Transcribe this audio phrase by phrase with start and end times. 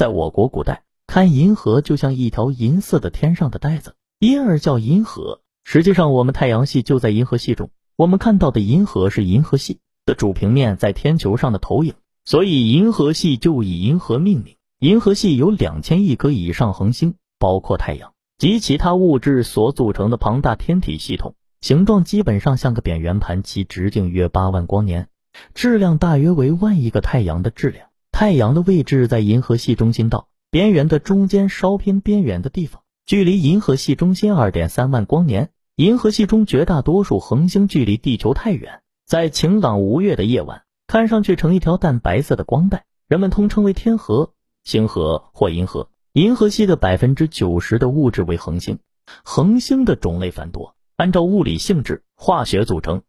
[0.00, 5.42] 在我国古代，看银河就像一条银色的天上的带子，因而叫银河。
[5.62, 7.68] 实际上，我们太阳系就在银河系中。
[7.96, 11.92] 我们看到的银河是银河系的主平面在天球上的投影，
[12.24, 14.56] 所以银河系就以银河命名。
[14.78, 25.08] 银河系有两千亿颗以上恒星，包括太阳及其他物质所组成的庞大天体系统，形状基本上像个扁圆盘，其直径约八万光年，
[25.52, 27.89] 质量大约为万亿个太阳的质量。
[28.20, 35.52] 太阳的位置在银河系中心道边缘的中间稍偏边缘的地方，距离银河系中心二点三万光年。
[35.76, 44.34] 银河系中绝大多数恒星距离地球太远，在晴朗无月的夜晚，看上去成一条淡白色的光带，人们通称为天河、
[44.64, 45.88] 星河或银河。
[46.12, 48.80] 银河系的百分之九十的物质为恒星，
[49.24, 53.00] 恒星的种类繁多，按照物理性质、化学组成、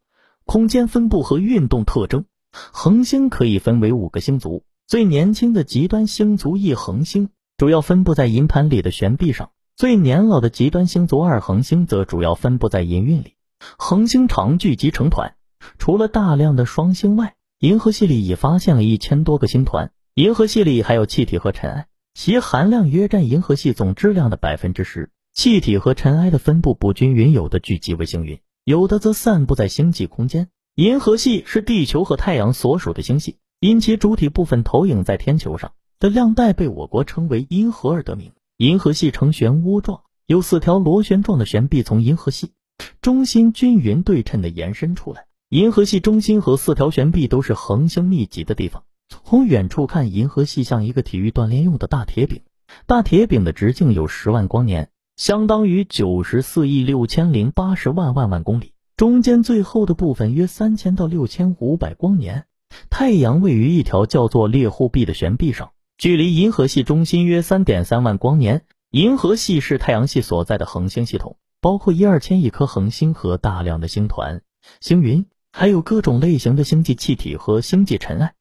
[0.45, 4.63] 空间分布和运动特征，恒星可以分为五个星族。
[4.91, 9.51] 最年轻的极端星族一恒星，主要分布在银盘里的悬臂上。
[9.77, 13.35] 最年老的极端星族二恒星则主要分布在银晕里，
[13.77, 15.35] 恒星常聚集成团。
[15.77, 19.93] 除了大量的双星外，银河系里已发现了一千多个星团。
[20.15, 25.09] 银河系里还有气体和尘埃，其含量约占银河系总质量的百分之十。
[25.33, 30.49] 气体和尘埃的分布不均匀，有的聚集为星云，有的则散布在星际空间。
[30.75, 38.31] 银河系是地球和太阳所属的星系，因其主体部分投影在天球上的亮带被我国称为银河而得名。
[38.57, 42.53] 银河系呈漩涡状，有四条螺旋状的旋臂从银河系
[43.01, 45.27] 中心均匀对称的延伸出来。
[45.49, 48.81] 银河系中心和四条旋臂都是恒星密集的地方。
[49.27, 52.41] 从远处看，银河系像一个体育锻炼用的大铁饼。
[52.87, 58.73] 大铁饼的直径有十万光年，相当于九十四亿六千零八十万万万公里。
[58.97, 62.45] 中间最厚的部分约三千到六千五百光年。
[62.89, 65.71] 太阳位于一条叫做猎户臂的悬臂上。
[65.97, 68.63] 距离银河系中心约三点三万光年。
[68.89, 74.41] 银河系是太阳系所在的恒星系统，包括一二千亿颗恒星和大量的星团、
[74.81, 78.33] 星云，还有各种类型的星际气体和星际尘埃。